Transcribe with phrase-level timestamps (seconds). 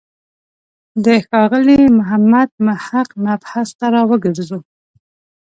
[1.05, 4.59] د ښاغلي محمد محق مبحث ته راوګرځو.